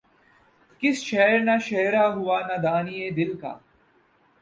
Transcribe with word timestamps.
کس 0.81 0.97
شہر 1.03 1.39
نہ 1.39 1.57
شہرہ 1.61 2.03
ہوا 2.15 2.39
نادانئ 2.47 3.09
دل 3.17 3.31
کا 3.41 3.53